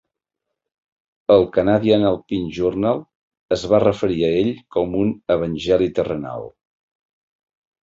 [1.33, 3.03] El "Canadian Alpine Journal"
[3.57, 6.51] es va referir a ell com un "evangeli terrenal".